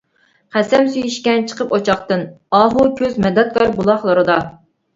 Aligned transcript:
قەسەم 0.53 0.87
سۈيى 0.95 1.03
ئىچكەن 1.09 1.45
چىقىپ 1.51 1.75
ئوچاقتىن، 1.77 2.25
ئاھۇ 2.61 2.89
كۆز 3.03 3.23
مەدەتكار 3.29 3.77
بۇلاقلىرىدا. 3.79 4.43